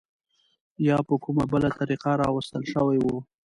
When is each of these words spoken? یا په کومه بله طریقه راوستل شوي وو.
یا 0.87 0.97
په 1.07 1.15
کومه 1.23 1.43
بله 1.51 1.69
طریقه 1.79 2.11
راوستل 2.23 2.63
شوي 2.73 2.97
وو. 3.01 3.17